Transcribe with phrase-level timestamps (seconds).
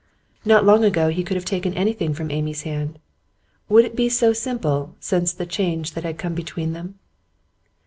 [0.43, 2.97] Not long ago, he could have taken anything from Amy's hand;
[3.69, 6.97] would it be so simple since the change that had come between them?